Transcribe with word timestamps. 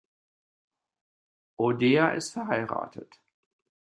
O’Dea 1.59 2.13
ist 2.15 2.31
verheiratet. 2.33 3.19